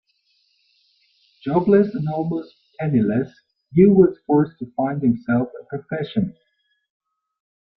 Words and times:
Jobless 1.43 1.93
and 1.93 2.07
almost 2.09 2.55
penniless, 2.79 3.39
Yu 3.73 3.93
was 3.93 4.17
forced 4.25 4.57
to 4.57 4.65
find 4.75 4.99
himself 4.99 5.49
a 5.61 5.63
profession. 5.65 6.35